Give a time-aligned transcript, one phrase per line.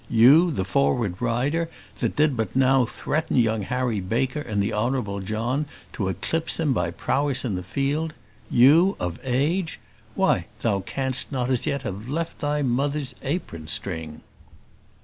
[0.09, 1.69] You, the forward rider,
[1.99, 6.73] that did but now threaten young Harry Baker and the Honourable John to eclipse them
[6.73, 8.15] by prowess in the field?
[8.49, 9.79] You, of age?
[10.15, 14.21] Why, thou canst not as yet have left thy mother's apron string!